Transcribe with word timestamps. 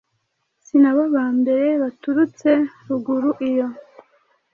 Si 0.65 0.75
na 0.81 0.91
bo 0.95 1.03
ba 1.15 1.25
mbere 1.39 1.65
baturutse 1.81 2.49
ruguru 2.87 3.29
iyo 3.49 3.67